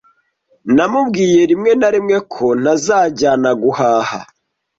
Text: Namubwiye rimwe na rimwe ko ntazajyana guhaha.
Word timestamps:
Namubwiye 0.75 1.41
rimwe 1.51 1.71
na 1.79 1.89
rimwe 1.95 2.17
ko 2.33 2.45
ntazajyana 2.61 3.49
guhaha. 3.61 4.19